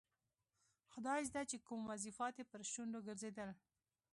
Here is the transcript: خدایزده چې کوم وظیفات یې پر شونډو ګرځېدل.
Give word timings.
خدایزده 0.93 1.41
چې 1.49 1.57
کوم 1.67 1.81
وظیفات 1.91 2.33
یې 2.39 2.45
پر 2.51 2.61
شونډو 2.71 2.99
ګرځېدل. 3.07 3.49